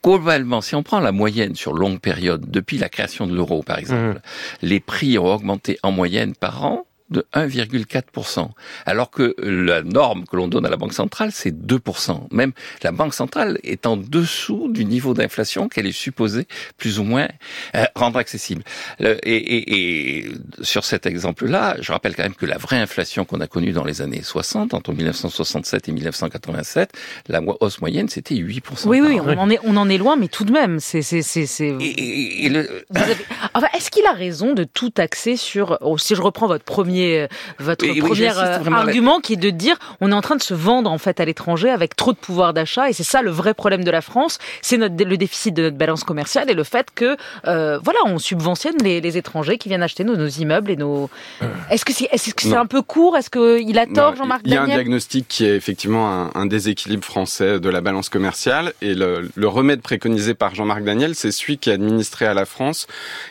globalement, 0.02 0.62
si 0.62 0.74
on 0.74 0.82
prend 0.82 1.00
la 1.00 1.12
moyenne 1.12 1.54
sur 1.54 1.74
longue 1.74 2.00
période, 2.00 2.50
depuis 2.50 2.78
la 2.78 2.88
création 2.88 3.26
de 3.26 3.34
l'euro 3.34 3.62
par 3.62 3.78
exemple, 3.78 4.18
mmh. 4.18 4.20
les 4.62 4.80
prix 4.80 5.18
ont 5.18 5.26
augmenté 5.26 5.78
en 5.82 5.92
moyenne 5.92 6.34
par 6.34 6.64
an 6.64 6.86
de 7.10 7.26
1,4%, 7.34 8.50
alors 8.86 9.10
que 9.10 9.34
la 9.38 9.82
norme 9.82 10.24
que 10.24 10.36
l'on 10.36 10.48
donne 10.48 10.66
à 10.66 10.70
la 10.70 10.76
Banque 10.76 10.92
centrale, 10.92 11.30
c'est 11.32 11.54
2%. 11.54 12.28
Même 12.30 12.52
la 12.82 12.92
Banque 12.92 13.14
centrale 13.14 13.58
est 13.64 13.86
en 13.86 13.96
dessous 13.96 14.68
du 14.70 14.84
niveau 14.84 15.14
d'inflation 15.14 15.68
qu'elle 15.68 15.86
est 15.86 15.92
supposée 15.92 16.46
plus 16.76 16.98
ou 16.98 17.04
moins 17.04 17.28
euh, 17.74 17.84
rendre 17.94 18.18
accessible. 18.18 18.62
et, 19.00 19.10
et, 19.12 20.20
et, 20.20 20.30
sur 20.62 20.84
cet 20.84 21.06
exemple-là, 21.06 21.76
je 21.80 21.92
rappelle 21.92 22.14
quand 22.14 22.22
même 22.22 22.34
que 22.34 22.46
la 22.46 22.58
vraie 22.58 22.78
inflation 22.78 23.24
qu'on 23.24 23.40
a 23.40 23.46
connue 23.46 23.72
dans 23.72 23.84
les 23.84 24.02
années 24.02 24.22
60, 24.22 24.74
entre 24.74 24.92
1967 24.92 25.88
et 25.88 25.92
1987, 25.92 26.92
la 27.28 27.40
hausse 27.60 27.80
moyenne, 27.80 28.08
c'était 28.08 28.34
8%. 28.34 28.86
Oui, 28.86 29.00
oui, 29.00 29.18
on 29.20 29.38
en, 29.38 29.50
est, 29.50 29.58
on 29.64 29.76
en 29.76 29.88
est 29.88 29.98
loin, 29.98 30.16
mais 30.16 30.28
tout 30.28 30.44
de 30.44 30.52
même, 30.52 30.80
c'est... 30.80 31.02
c'est, 31.02 31.22
c'est, 31.22 31.46
c'est... 31.46 31.70
Le... 31.72 32.84
Avez... 32.94 33.16
Enfin, 33.54 33.66
est-ce 33.76 33.90
qu'il 33.90 34.06
a 34.06 34.12
raison 34.12 34.52
de 34.54 34.64
tout 34.64 34.90
taxer 34.90 35.36
sur... 35.36 35.78
Oh, 35.80 35.98
si 35.98 36.14
je 36.14 36.22
reprends 36.22 36.46
votre 36.46 36.64
premier 36.64 36.99
euh, 37.00 37.26
votre 37.58 37.84
oui, 37.86 38.00
premier 38.00 38.30
oui, 38.30 38.72
argument 38.72 39.20
qui 39.20 39.34
est 39.34 39.36
de 39.36 39.50
dire 39.50 39.76
on 40.00 40.10
est 40.12 40.14
en 40.14 40.20
train 40.20 40.36
de 40.36 40.42
se 40.42 40.54
vendre 40.54 40.90
en 40.90 40.98
fait 40.98 41.20
à 41.20 41.24
l'étranger 41.24 41.70
avec 41.70 41.96
trop 41.96 42.12
de 42.12 42.18
pouvoir 42.18 42.54
d'achat 42.54 42.88
et 42.88 42.92
c'est 42.92 43.04
ça 43.04 43.22
le 43.22 43.30
vrai 43.30 43.54
problème 43.54 43.84
de 43.84 43.90
la 43.90 44.00
France, 44.00 44.38
c'est 44.62 44.76
notre 44.76 44.94
le 45.02 45.16
déficit 45.16 45.54
de 45.54 45.62
notre 45.62 45.76
balance 45.76 46.04
commerciale 46.04 46.50
et 46.50 46.54
le 46.54 46.64
fait 46.64 46.88
que 46.94 47.16
euh, 47.46 47.78
voilà 47.82 47.98
on 48.06 48.18
subventionne 48.18 48.76
les, 48.82 49.00
les, 49.00 49.16
étrangers 49.16 49.58
qui 49.58 49.68
viennent 49.68 49.82
acheter 49.82 50.04
nos, 50.04 50.16
nos 50.16 50.28
immeubles 50.28 50.70
et 50.70 50.76
nos. 50.76 51.10
Euh. 51.42 51.46
Est-ce 51.70 51.84
que 51.84 51.92
c'est 51.92 52.08
est-ce 52.12 52.34
que 52.34 52.42
c'est 52.42 52.54
un 52.54 52.66
peu 52.66 52.82
court? 52.82 53.16
Est-ce 53.16 53.30
que 53.30 53.60
il 53.60 53.78
a 53.78 53.86
tort 53.86 54.16
Jean-Marc 54.16 54.42
Il 54.44 54.52
y 54.52 54.56
a 54.56 54.62
un 54.62 54.66
diagnostic 54.66 55.26
qui 55.28 55.44
est 55.44 55.56
effectivement 55.56 56.10
un, 56.10 56.30
un, 56.34 56.46
déséquilibre 56.46 57.04
français 57.04 57.60
de 57.60 57.68
la 57.68 57.80
balance 57.80 58.08
commerciale 58.08 58.72
et 58.82 58.94
le, 58.94 59.30
le 59.34 59.48
remède 59.48 59.80
préconisé 59.80 60.34
par 60.34 60.54
Jean-Marc 60.54 60.84
Daniel, 60.84 61.14
c'est 61.14 61.32
celui 61.32 61.58
qui 61.58 61.70
est 61.70 61.74
administré 61.74 62.26
à 62.26 62.34
la 62.34 62.44
France 62.44 62.86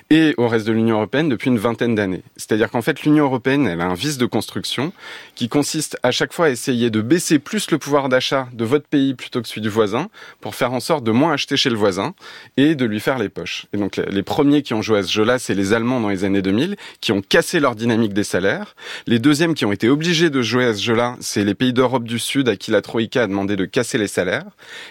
et 0.09 0.33
au 0.37 0.47
reste 0.47 0.67
de 0.67 0.71
l'Union 0.71 0.97
européenne 0.97 1.29
depuis 1.29 1.49
une 1.49 1.57
vingtaine 1.57 1.95
d'années. 1.95 2.23
C'est-à-dire 2.37 2.69
qu'en 2.71 2.81
fait 2.81 3.03
l'Union 3.03 3.25
européenne 3.25 3.58
elle 3.67 3.81
a 3.81 3.85
un 3.85 3.93
vice 3.93 4.17
de 4.17 4.25
construction 4.25 4.93
qui 5.35 5.49
consiste 5.49 5.97
à 6.03 6.11
chaque 6.11 6.33
fois 6.33 6.47
à 6.47 6.49
essayer 6.49 6.89
de 6.89 7.01
baisser 7.01 7.39
plus 7.39 7.71
le 7.71 7.77
pouvoir 7.77 8.09
d'achat 8.09 8.47
de 8.53 8.65
votre 8.65 8.87
pays 8.87 9.13
plutôt 9.13 9.41
que 9.41 9.47
celui 9.47 9.61
du 9.61 9.69
voisin 9.69 10.09
pour 10.41 10.55
faire 10.55 10.73
en 10.73 10.79
sorte 10.79 11.03
de 11.03 11.11
moins 11.11 11.33
acheter 11.33 11.57
chez 11.57 11.69
le 11.69 11.75
voisin 11.75 12.13
et 12.57 12.75
de 12.75 12.85
lui 12.85 12.99
faire 12.99 13.19
les 13.19 13.29
poches. 13.29 13.67
Et 13.73 13.77
donc 13.77 13.97
les 13.97 14.23
premiers 14.23 14.61
qui 14.61 14.73
ont 14.73 14.81
joué 14.81 14.99
à 14.99 15.03
ce 15.03 15.11
jeu-là, 15.11 15.39
c'est 15.39 15.55
les 15.55 15.73
Allemands 15.73 15.99
dans 15.99 16.09
les 16.09 16.23
années 16.23 16.41
2000 16.41 16.75
qui 17.01 17.11
ont 17.11 17.21
cassé 17.21 17.59
leur 17.59 17.75
dynamique 17.75 18.13
des 18.13 18.23
salaires. 18.23 18.75
Les 19.07 19.19
deuxièmes 19.19 19.53
qui 19.53 19.65
ont 19.65 19.71
été 19.71 19.89
obligés 19.89 20.29
de 20.29 20.41
jouer 20.41 20.65
à 20.65 20.73
ce 20.73 20.81
jeu-là, 20.81 21.15
c'est 21.19 21.43
les 21.43 21.55
pays 21.55 21.73
d'Europe 21.73 22.03
du 22.03 22.19
Sud 22.19 22.49
à 22.49 22.55
qui 22.55 22.71
la 22.71 22.81
Troïka 22.81 23.23
a 23.23 23.27
demandé 23.27 23.55
de 23.55 23.65
casser 23.65 23.97
les 23.97 24.07
salaires. 24.07 24.45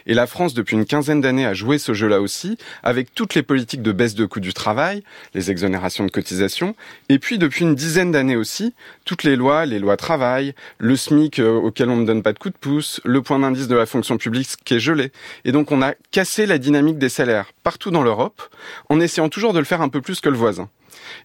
Et 0.06 0.14
la 0.14 0.26
France, 0.26 0.54
depuis 0.54 0.76
une 0.76 0.86
quinzaine 0.86 1.20
d'années, 1.20 1.46
a 1.46 1.54
joué 1.54 1.78
ce 1.78 1.92
jeu-là 1.92 2.20
aussi 2.20 2.56
avec 2.82 3.14
toutes 3.14 3.34
les 3.34 3.42
politiques 3.42 3.82
de 3.82 3.92
baisse 3.92 4.14
de 4.14 4.26
coût 4.26 4.40
du 4.40 4.52
travail, 4.52 5.02
les 5.34 5.50
exonérations 5.50 6.04
de 6.04 6.10
cotisations, 6.10 6.74
et 7.08 7.18
puis 7.18 7.38
depuis 7.38 7.64
une 7.64 7.74
dizaine 7.74 8.12
d'années 8.12 8.36
aussi 8.36 8.57
toutes 9.04 9.24
les 9.24 9.36
lois, 9.36 9.66
les 9.66 9.78
lois 9.78 9.96
travail, 9.96 10.54
le 10.78 10.96
SMIC 10.96 11.38
euh, 11.38 11.54
auquel 11.54 11.90
on 11.90 11.96
ne 11.96 12.06
donne 12.06 12.22
pas 12.22 12.32
de 12.32 12.38
coup 12.38 12.50
de 12.50 12.56
pouce, 12.56 13.00
le 13.04 13.22
point 13.22 13.38
d'indice 13.38 13.68
de 13.68 13.76
la 13.76 13.86
fonction 13.86 14.16
publique 14.16 14.48
qui 14.64 14.74
est 14.74 14.80
gelé. 14.80 15.12
Et 15.44 15.52
donc 15.52 15.72
on 15.72 15.82
a 15.82 15.94
cassé 16.10 16.46
la 16.46 16.58
dynamique 16.58 16.98
des 16.98 17.08
salaires 17.08 17.52
partout 17.62 17.90
dans 17.90 18.02
l'Europe 18.02 18.42
en 18.88 19.00
essayant 19.00 19.28
toujours 19.28 19.52
de 19.52 19.58
le 19.58 19.64
faire 19.64 19.82
un 19.82 19.88
peu 19.88 20.00
plus 20.00 20.20
que 20.20 20.28
le 20.28 20.36
voisin. 20.36 20.68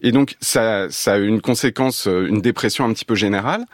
Et 0.01 0.11
donc 0.11 0.35
ça, 0.41 0.87
ça 0.89 1.13
a 1.13 1.17
une 1.17 1.41
conséquence, 1.41 2.07
euh, 2.07 2.27
une 2.27 2.41
dépression 2.41 2.85
un 2.85 2.93
petit 2.93 3.05
peu 3.05 3.15
générale 3.15 3.65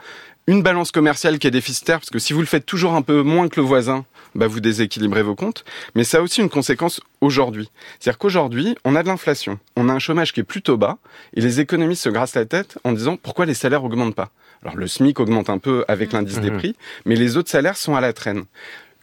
une 0.49 0.63
balance 0.63 0.91
commerciale 0.91 1.37
qui 1.37 1.45
est 1.45 1.51
déficitaire, 1.51 1.99
parce 1.99 2.09
que 2.09 2.17
si 2.17 2.33
vous 2.33 2.39
le 2.39 2.47
faites 2.47 2.65
toujours 2.65 2.95
un 2.95 3.03
peu 3.03 3.21
moins 3.21 3.49
que 3.49 3.59
le 3.59 3.65
voisin, 3.67 4.03
bah 4.35 4.47
vous 4.47 4.59
déséquilibrez 4.59 5.23
vos 5.23 5.35
comptes. 5.35 5.65
Mais 5.95 6.03
ça 6.03 6.19
a 6.19 6.21
aussi 6.21 6.41
une 6.41 6.49
conséquence 6.49 7.01
aujourd'hui. 7.21 7.69
C'est-à-dire 7.99 8.17
qu'aujourd'hui, 8.17 8.75
on 8.85 8.95
a 8.95 9.03
de 9.03 9.07
l'inflation, 9.07 9.59
on 9.75 9.89
a 9.89 9.93
un 9.93 9.99
chômage 9.99 10.33
qui 10.33 10.39
est 10.39 10.43
plutôt 10.43 10.77
bas, 10.77 10.97
et 11.33 11.41
les 11.41 11.59
économistes 11.59 12.03
se 12.03 12.09
grassent 12.09 12.35
la 12.35 12.45
tête 12.45 12.77
en 12.83 12.91
disant 12.91 13.17
pourquoi 13.17 13.45
les 13.45 13.53
salaires 13.53 13.83
augmentent 13.83 14.15
pas? 14.15 14.31
Alors 14.63 14.75
le 14.75 14.87
SMIC 14.87 15.19
augmente 15.19 15.49
un 15.49 15.57
peu 15.57 15.85
avec 15.87 16.11
l'indice 16.11 16.39
des 16.39 16.51
mmh. 16.51 16.57
prix, 16.57 16.75
mais 17.05 17.15
les 17.15 17.37
autres 17.37 17.49
salaires 17.49 17.77
sont 17.77 17.95
à 17.95 18.01
la 18.01 18.13
traîne. 18.13 18.43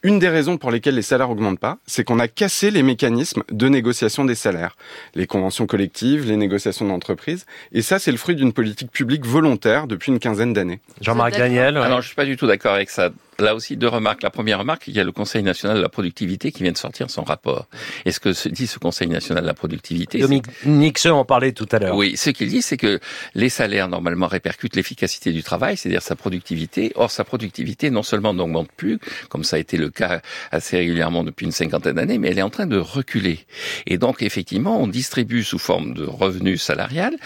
Une 0.03 0.19
des 0.21 0.29
raisons 0.29 0.57
pour 0.57 0.71
lesquelles 0.71 0.95
les 0.95 1.03
salaires 1.03 1.31
augmentent 1.31 1.59
pas, 1.59 1.79
c'est 1.87 2.05
qu'on 2.05 2.21
a 2.21 2.29
cassé 2.29 2.71
les 2.71 2.85
mécanismes 2.85 3.43
de 3.51 3.69
négociation 3.69 4.25
des 4.25 4.37
salaires, 4.37 4.77
les 5.17 5.27
conventions 5.27 5.67
collectives, 5.67 6.29
les 6.29 6.37
négociations 6.37 6.87
d'entreprise, 6.87 7.47
et 7.73 7.83
ça, 7.83 7.99
c'est 7.99 8.13
le 8.13 8.17
fruit 8.17 8.37
d'une 8.37 8.53
politique 8.53 8.93
publique 8.93 9.27
volontaire 9.27 9.89
depuis 9.89 10.13
une 10.13 10.21
quinzaine 10.21 10.53
d'années. 10.53 10.81
Jean-Marc 11.01 11.37
Daniel. 11.37 11.77
Alors, 11.79 12.03
je 12.03 12.07
suis 12.07 12.15
pas 12.15 12.27
du 12.27 12.37
tout 12.37 12.47
d'accord 12.47 12.75
avec 12.75 12.91
ça. 12.91 13.11
Là 13.39 13.55
aussi, 13.55 13.77
deux 13.77 13.89
remarques. 13.89 14.23
La 14.23 14.31
première 14.31 14.59
remarque, 14.59 14.89
il 14.89 14.95
y 14.95 15.01
a 15.01 15.05
le 15.05 15.13
Conseil 15.13 15.43
national 15.43 15.77
de 15.77 15.83
la 15.83 15.89
productivité 15.89 16.53
qui 16.53 16.63
vient 16.63 16.73
de 16.73 16.79
sortir 16.79 17.11
son 17.11 17.23
rapport. 17.23 17.67
Et 18.05 18.13
ce 18.13 18.21
que 18.21 18.49
dit 18.49 18.67
ce 18.67 18.79
Conseil 18.79 19.09
national 19.09 19.43
de 19.43 19.47
la 19.49 19.55
productivité... 19.55 20.19
Dominique 20.19 20.47
Nixon 20.65 21.11
en 21.11 21.25
parlait 21.25 21.53
tout 21.53 21.69
à 21.73 21.79
l'heure. 21.79 21.97
Oui, 21.97 22.17
ce 22.17 22.31
qu'il 22.31 22.49
dit, 22.49 22.63
c'est 22.63 22.77
que 22.77 22.99
les 23.35 23.49
salaires, 23.49 23.89
normalement, 23.89 24.27
répercutent 24.27 24.77
l'efficacité 24.77 25.33
du 25.33 25.43
travail, 25.43 25.77
c'est-à-dire 25.77 26.03
sa 26.03 26.17
productivité. 26.17 26.93
Or, 26.95 27.11
sa 27.11 27.25
productivité, 27.25 27.91
non 27.91 28.03
seulement 28.03 28.33
n'augmente 28.33 28.71
plus, 28.77 28.99
comme 29.29 29.45
ça 29.45 29.57
a 29.57 29.59
été 29.59 29.77
le 29.77 29.91
cas 29.91 30.21
assez 30.51 30.79
régulièrement 30.79 31.25
depuis 31.25 31.47
une 31.47 31.53
cinquantaine 31.53 31.97
d'années, 31.97 32.19
mais 32.19 32.29
elle 32.29 32.39
est 32.39 32.43
en 32.43 32.51
train 32.51 32.67
de 32.67 32.79
reculer. 32.79 33.41
Et 33.87 33.99
donc, 33.99 34.23
effectivement, 34.23 34.81
on 34.81 34.87
distribue 34.87 35.45
sous 35.45 35.59
forme 35.59 35.95
de 35.95 36.05
revenus 36.05 36.63
salariales 36.63 37.17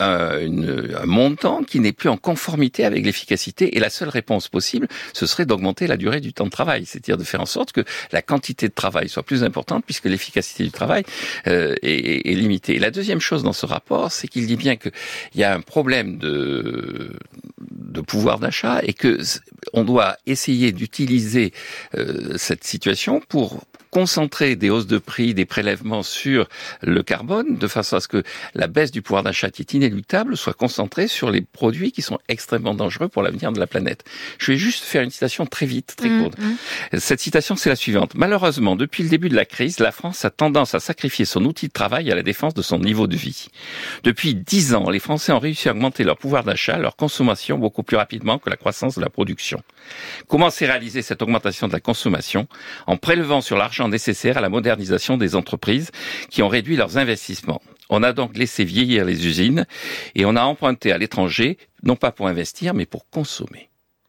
un 0.00 1.06
montant 1.06 1.62
qui 1.62 1.80
n'est 1.80 1.92
plus 1.92 2.08
en 2.08 2.16
conformité 2.16 2.84
avec 2.84 3.04
l'efficacité 3.04 3.76
et 3.76 3.80
la 3.80 3.90
seule 3.90 4.08
réponse 4.08 4.48
possible, 4.48 4.88
ce 5.12 5.26
serait 5.26 5.46
d'augmenter 5.46 5.86
la 5.86 5.96
durée 5.96 6.20
du 6.20 6.32
temps 6.32 6.46
de 6.46 6.50
travail, 6.50 6.84
c'est-à-dire 6.86 7.16
de 7.16 7.24
faire 7.24 7.40
en 7.40 7.46
sorte 7.46 7.72
que 7.72 7.84
la 8.12 8.22
quantité 8.22 8.68
de 8.68 8.74
travail 8.74 9.08
soit 9.08 9.22
plus 9.22 9.44
importante 9.44 9.84
puisque 9.84 10.06
l'efficacité 10.06 10.64
du 10.64 10.70
travail 10.70 11.04
euh, 11.46 11.74
est, 11.82 12.34
limitée. 12.34 12.78
La 12.78 12.90
deuxième 12.90 13.20
chose 13.20 13.42
dans 13.42 13.52
ce 13.52 13.66
rapport, 13.66 14.10
c'est 14.10 14.28
qu'il 14.28 14.46
dit 14.46 14.56
bien 14.56 14.76
qu'il 14.76 14.92
y 15.36 15.44
a 15.44 15.54
un 15.54 15.60
problème 15.60 16.18
de, 16.18 17.16
de 17.60 18.00
pouvoir 18.00 18.38
d'achat 18.38 18.80
et 18.82 18.92
que 18.92 19.18
on 19.72 19.84
doit 19.84 20.16
essayer 20.26 20.72
d'utiliser 20.72 21.52
euh, 21.96 22.34
cette 22.36 22.64
situation 22.64 23.20
pour 23.28 23.64
concentrer 23.94 24.56
des 24.56 24.70
hausses 24.70 24.88
de 24.88 24.98
prix, 24.98 25.34
des 25.34 25.44
prélèvements 25.44 26.02
sur 26.02 26.48
le 26.82 27.04
carbone, 27.04 27.56
de 27.56 27.68
façon 27.68 27.94
à 27.94 28.00
ce 28.00 28.08
que 28.08 28.24
la 28.54 28.66
baisse 28.66 28.90
du 28.90 29.02
pouvoir 29.02 29.22
d'achat 29.22 29.50
qui 29.50 29.62
est 29.62 29.72
inéluctable 29.72 30.36
soit 30.36 30.52
concentrée 30.52 31.06
sur 31.06 31.30
les 31.30 31.42
produits 31.42 31.92
qui 31.92 32.02
sont 32.02 32.18
extrêmement 32.28 32.74
dangereux 32.74 33.06
pour 33.06 33.22
l'avenir 33.22 33.52
de 33.52 33.60
la 33.60 33.68
planète. 33.68 34.02
Je 34.38 34.50
vais 34.50 34.58
juste 34.58 34.82
faire 34.82 35.02
une 35.02 35.12
citation 35.12 35.46
très 35.46 35.66
vite, 35.66 35.94
très 35.96 36.08
mmh, 36.08 36.22
courte. 36.22 36.38
Mmh. 36.40 36.98
Cette 36.98 37.20
citation, 37.20 37.54
c'est 37.54 37.68
la 37.68 37.76
suivante. 37.76 38.16
Malheureusement, 38.16 38.74
depuis 38.74 39.04
le 39.04 39.08
début 39.08 39.28
de 39.28 39.36
la 39.36 39.44
crise, 39.44 39.78
la 39.78 39.92
France 39.92 40.24
a 40.24 40.30
tendance 40.30 40.74
à 40.74 40.80
sacrifier 40.80 41.24
son 41.24 41.44
outil 41.44 41.68
de 41.68 41.72
travail 41.72 42.10
à 42.10 42.16
la 42.16 42.24
défense 42.24 42.54
de 42.54 42.62
son 42.62 42.80
niveau 42.80 43.06
de 43.06 43.16
vie. 43.16 43.46
Depuis 44.02 44.34
dix 44.34 44.74
ans, 44.74 44.90
les 44.90 44.98
Français 44.98 45.30
ont 45.30 45.38
réussi 45.38 45.68
à 45.68 45.72
augmenter 45.72 46.02
leur 46.02 46.18
pouvoir 46.18 46.42
d'achat, 46.42 46.78
leur 46.78 46.96
consommation 46.96 47.58
beaucoup 47.58 47.84
plus 47.84 47.96
rapidement 47.96 48.40
que 48.40 48.50
la 48.50 48.56
croissance 48.56 48.96
de 48.96 49.00
la 49.00 49.08
production. 49.08 49.62
Comment 50.26 50.50
s'est 50.50 50.66
réalisée 50.66 51.02
cette 51.02 51.22
augmentation 51.22 51.68
de 51.68 51.72
la 51.72 51.80
consommation? 51.80 52.48
En 52.88 52.96
prélevant 52.96 53.40
sur 53.40 53.56
l'argent 53.56 53.83
nécessaires 53.88 54.38
à 54.38 54.40
la 54.40 54.48
modernisation 54.48 55.16
des 55.16 55.34
entreprises 55.34 55.90
qui 56.30 56.42
ont 56.42 56.48
réduit 56.48 56.76
leurs 56.76 56.98
investissements. 56.98 57.62
On 57.90 58.02
a 58.02 58.12
donc 58.12 58.36
laissé 58.36 58.64
vieillir 58.64 59.04
les 59.04 59.26
usines 59.26 59.66
et 60.14 60.24
on 60.24 60.36
a 60.36 60.42
emprunté 60.42 60.92
à 60.92 60.98
l'étranger, 60.98 61.58
non 61.82 61.96
pas 61.96 62.12
pour 62.12 62.28
investir, 62.28 62.74
mais 62.74 62.86
pour 62.86 63.08
consommer. 63.10 63.68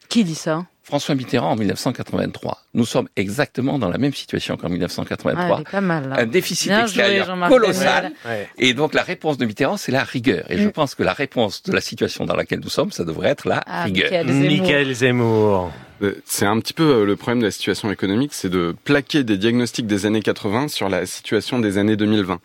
Qui 0.10 0.24
dit 0.24 0.36
ça? 0.36 0.65
François 0.86 1.15
Mitterrand 1.15 1.50
en 1.51 1.55
1983. 1.55 2.62
Nous 2.75 2.86
sommes 2.86 3.10
exactement 3.15 3.79
dans 3.79 3.89
la 3.89 3.98
même 3.98 4.13
situation 4.13 4.55
qu'en 4.55 4.70
1983. 4.70 5.63
Ah, 5.74 5.82
mal, 5.82 6.13
Un 6.15 6.27
déficit 6.27 6.72
extérieur 6.72 7.36
colossal. 7.50 8.12
Et 8.60 8.75
donc 8.75 8.94
la 8.94 9.01
réponse 9.01 9.39
de 9.39 9.48
Mitterrand, 9.48 9.77
c'est 9.77 9.91
la 9.91 10.03
rigueur. 10.03 10.46
Et 10.51 10.60
je 10.60 10.67
mm. 10.67 10.72
pense 10.72 10.94
que 10.94 11.01
la 11.01 11.13
réponse 11.13 11.63
de 11.63 11.72
la 11.72 11.82
situation 11.82 12.25
dans 12.25 12.36
laquelle 12.36 12.60
nous 12.60 12.70
sommes, 12.70 12.91
ça 12.91 13.03
devrait 13.03 13.29
être 13.29 13.48
la 13.48 13.63
ah, 13.65 13.86
rigueur. 13.86 14.12
Michael 14.25 14.94
Zemmour. 14.94 15.65
Euh, 15.65 15.84
c'est 16.25 16.45
un 16.45 16.59
petit 16.59 16.73
peu 16.73 16.83
euh, 16.83 17.05
le 17.05 17.15
problème 17.15 17.39
de 17.39 17.45
la 17.45 17.51
situation 17.51 17.91
économique, 17.91 18.33
c'est 18.33 18.49
de 18.49 18.75
plaquer 18.83 19.23
des 19.23 19.37
diagnostics 19.37 19.87
des 19.87 20.05
années 20.05 20.21
80 20.21 20.67
sur 20.67 20.89
la 20.89 21.05
situation 21.05 21.59
des 21.59 21.77
années 21.77 21.95
2020. 21.95 22.39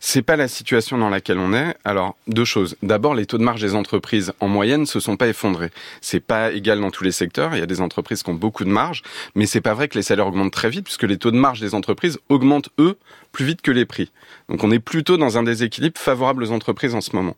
C'est 0.00 0.22
pas 0.22 0.36
la 0.36 0.48
situation 0.48 0.98
dans 0.98 1.08
laquelle 1.08 1.38
on 1.38 1.52
est. 1.52 1.76
Alors, 1.84 2.16
deux 2.26 2.44
choses. 2.44 2.76
D'abord, 2.82 3.14
les 3.14 3.26
taux 3.26 3.38
de 3.38 3.44
marge 3.44 3.60
des 3.60 3.74
entreprises, 3.74 4.32
en 4.40 4.48
moyenne, 4.48 4.86
se 4.86 5.00
sont 5.00 5.16
pas 5.16 5.28
effondrés. 5.28 5.70
C'est 6.00 6.20
pas 6.20 6.52
égal 6.52 6.80
dans 6.80 6.90
tous 6.90 7.04
les 7.04 7.12
secteurs. 7.12 7.54
Il 7.54 7.60
y 7.60 7.62
a 7.62 7.66
des 7.66 7.80
entreprises 7.80 8.22
qui 8.22 8.30
ont 8.30 8.34
beaucoup 8.34 8.64
de 8.64 8.70
marge, 8.70 9.02
mais 9.34 9.46
c'est 9.46 9.60
pas 9.60 9.74
vrai 9.74 9.88
que 9.88 9.96
les 9.96 10.02
salaires 10.02 10.26
augmentent 10.26 10.52
très 10.52 10.70
vite, 10.70 10.84
puisque 10.84 11.04
les 11.04 11.18
taux 11.18 11.30
de 11.30 11.36
marge 11.36 11.60
des 11.60 11.74
entreprises 11.74 12.18
augmentent, 12.28 12.70
eux, 12.78 12.96
plus 13.32 13.44
vite 13.44 13.62
que 13.62 13.70
les 13.70 13.84
prix. 13.84 14.10
Donc 14.48 14.64
on 14.64 14.70
est 14.70 14.78
plutôt 14.78 15.16
dans 15.16 15.38
un 15.38 15.42
déséquilibre 15.42 15.98
favorable 16.00 16.42
aux 16.42 16.50
entreprises 16.50 16.94
en 16.94 17.00
ce 17.00 17.14
moment. 17.14 17.36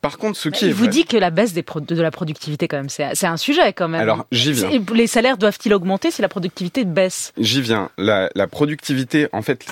Par 0.00 0.18
contre, 0.18 0.38
ce 0.38 0.48
qui 0.48 0.66
Il 0.66 0.74
vous 0.74 0.86
dit 0.86 1.04
que 1.04 1.16
la 1.16 1.30
baisse 1.30 1.52
des 1.52 1.62
de 1.64 2.02
la 2.02 2.10
productivité, 2.10 2.68
quand 2.68 2.76
même, 2.76 2.88
c'est 2.88 3.26
un 3.26 3.36
sujet, 3.36 3.72
quand 3.72 3.88
même. 3.88 4.00
Alors, 4.00 4.26
j'y 4.32 4.52
viens. 4.52 4.70
Les 4.94 5.06
salaires 5.06 5.38
doivent-ils 5.38 5.72
augmenter 5.74 6.10
si 6.10 6.22
la 6.22 6.28
productivité 6.28 6.84
baisse? 6.84 7.32
J'y 7.38 7.60
viens. 7.60 7.90
La, 7.98 8.28
productivité, 8.50 9.28
en 9.32 9.42
fait, 9.42 9.66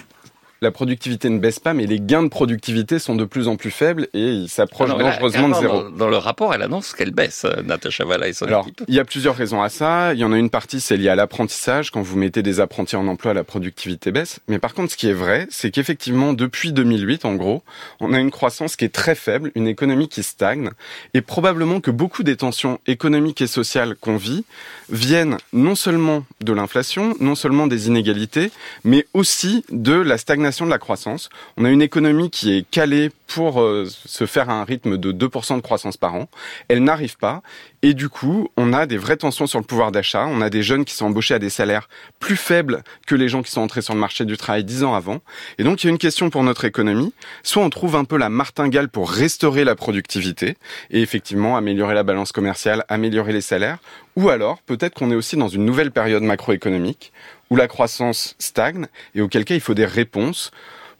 la 0.62 0.70
productivité 0.70 1.28
ne 1.28 1.40
baisse 1.40 1.58
pas, 1.58 1.74
mais 1.74 1.86
les 1.86 1.98
gains 1.98 2.22
de 2.22 2.28
productivité 2.28 3.00
sont 3.00 3.16
de 3.16 3.24
plus 3.24 3.48
en 3.48 3.56
plus 3.56 3.72
faibles 3.72 4.06
et 4.14 4.30
ils 4.30 4.48
s'approchent 4.48 4.96
dangereusement 4.96 5.48
de 5.48 5.54
zéro. 5.54 5.90
Dans, 5.90 6.08
le 6.08 6.16
rapport, 6.16 6.54
elle 6.54 6.62
annonce 6.62 6.94
qu'elle 6.94 7.10
baisse, 7.10 7.44
euh, 7.44 7.62
Natacha 7.62 8.04
Valla 8.04 8.28
et 8.28 8.32
son 8.32 8.46
Alors, 8.46 8.68
il 8.86 8.94
y 8.94 9.00
a 9.00 9.04
plusieurs 9.04 9.34
raisons 9.34 9.60
à 9.60 9.68
ça. 9.68 10.14
Il 10.14 10.20
y 10.20 10.24
en 10.24 10.32
a 10.32 10.38
une 10.38 10.50
partie, 10.50 10.80
c'est 10.80 10.96
lié 10.96 11.08
à 11.08 11.16
l'apprentissage. 11.16 11.90
Quand 11.90 12.00
vous 12.00 12.16
mettez 12.16 12.44
des 12.44 12.60
apprentis 12.60 12.94
en 12.94 13.08
emploi, 13.08 13.34
la 13.34 13.42
productivité 13.42 14.12
baisse. 14.12 14.38
Mais 14.46 14.60
par 14.60 14.72
contre, 14.72 14.92
ce 14.92 14.96
qui 14.96 15.08
est 15.08 15.12
vrai, 15.12 15.48
c'est 15.50 15.72
qu'effectivement, 15.72 16.32
depuis 16.32 16.72
2008, 16.72 17.24
en 17.24 17.34
gros, 17.34 17.64
on 17.98 18.12
a 18.12 18.20
une 18.20 18.30
croissance 18.30 18.76
qui 18.76 18.84
est 18.84 18.94
très 18.94 19.16
faible, 19.16 19.50
une 19.56 19.66
économie 19.66 20.08
qui 20.08 20.22
stagne, 20.22 20.70
et 21.12 21.22
probablement 21.22 21.80
que 21.80 21.90
beaucoup 21.90 22.22
des 22.22 22.36
tensions 22.36 22.78
économiques 22.86 23.42
et 23.42 23.48
sociales 23.48 23.96
qu'on 24.00 24.16
vit 24.16 24.44
viennent 24.90 25.38
non 25.52 25.74
seulement 25.74 26.24
de 26.40 26.52
l'inflation, 26.52 27.16
non 27.18 27.34
seulement 27.34 27.66
des 27.66 27.88
inégalités, 27.88 28.52
mais 28.84 29.06
aussi 29.12 29.64
de 29.70 29.94
la 29.94 30.18
stagnation 30.18 30.51
de 30.60 30.70
la 30.70 30.78
croissance. 30.78 31.30
On 31.56 31.64
a 31.64 31.70
une 31.70 31.82
économie 31.82 32.30
qui 32.30 32.56
est 32.56 32.70
calée 32.70 33.10
pour 33.34 33.62
euh, 33.62 33.86
se 33.86 34.26
faire 34.26 34.50
à 34.50 34.54
un 34.54 34.64
rythme 34.64 34.98
de 34.98 35.10
2% 35.10 35.56
de 35.56 35.60
croissance 35.62 35.96
par 35.96 36.14
an. 36.14 36.28
Elle 36.68 36.84
n'arrive 36.84 37.16
pas. 37.16 37.42
Et 37.80 37.94
du 37.94 38.08
coup, 38.08 38.48
on 38.58 38.72
a 38.72 38.84
des 38.86 38.98
vraies 38.98 39.16
tensions 39.16 39.46
sur 39.46 39.58
le 39.58 39.64
pouvoir 39.64 39.90
d'achat. 39.90 40.26
On 40.26 40.42
a 40.42 40.50
des 40.50 40.62
jeunes 40.62 40.84
qui 40.84 40.94
sont 40.94 41.06
embauchés 41.06 41.34
à 41.34 41.38
des 41.38 41.48
salaires 41.48 41.88
plus 42.20 42.36
faibles 42.36 42.82
que 43.06 43.14
les 43.14 43.28
gens 43.28 43.42
qui 43.42 43.50
sont 43.50 43.62
entrés 43.62 43.80
sur 43.80 43.94
le 43.94 44.00
marché 44.00 44.24
du 44.24 44.36
travail 44.36 44.64
dix 44.64 44.84
ans 44.84 44.94
avant. 44.94 45.20
Et 45.56 45.64
donc, 45.64 45.82
il 45.82 45.86
y 45.86 45.88
a 45.88 45.92
une 45.92 45.98
question 45.98 46.28
pour 46.28 46.42
notre 46.42 46.66
économie. 46.66 47.14
Soit 47.42 47.62
on 47.62 47.70
trouve 47.70 47.96
un 47.96 48.04
peu 48.04 48.18
la 48.18 48.28
martingale 48.28 48.88
pour 48.88 49.10
restaurer 49.10 49.64
la 49.64 49.74
productivité 49.74 50.56
et 50.90 51.00
effectivement 51.00 51.56
améliorer 51.56 51.94
la 51.94 52.02
balance 52.02 52.32
commerciale, 52.32 52.84
améliorer 52.88 53.32
les 53.32 53.40
salaires. 53.40 53.78
Ou 54.16 54.28
alors, 54.28 54.60
peut-être 54.62 54.94
qu'on 54.94 55.10
est 55.10 55.16
aussi 55.16 55.36
dans 55.36 55.48
une 55.48 55.64
nouvelle 55.64 55.90
période 55.90 56.22
macroéconomique 56.22 57.12
où 57.48 57.56
la 57.56 57.66
croissance 57.66 58.36
stagne 58.38 58.86
et 59.14 59.22
auquel 59.22 59.44
cas 59.46 59.54
il 59.54 59.60
faut 59.60 59.74
des 59.74 59.86
réponses 59.86 60.50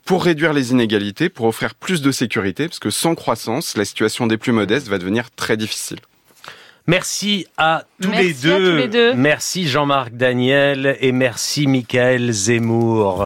pour 0.04 0.24
réduire 0.24 0.52
les 0.52 0.72
inégalités, 0.72 1.28
pour 1.28 1.46
offrir 1.46 1.74
plus 1.74 2.02
de 2.02 2.10
sécurité, 2.10 2.68
parce 2.68 2.78
que 2.78 2.90
sans 2.90 3.14
croissance, 3.14 3.76
la 3.76 3.84
situation 3.84 4.26
des 4.26 4.36
plus 4.36 4.52
modestes 4.52 4.88
va 4.88 4.98
devenir 4.98 5.30
très 5.30 5.56
difficile. 5.56 5.98
Merci 6.88 7.46
à 7.56 7.84
tous, 8.00 8.10
les, 8.10 8.32
deux. 8.32 8.56
tous 8.56 8.76
les 8.76 8.88
deux. 8.88 9.14
Merci 9.14 9.68
Jean-Marc 9.68 10.14
Daniel 10.14 10.96
et 11.00 11.12
merci 11.12 11.68
Michael 11.68 12.32
Zemmour. 12.32 13.20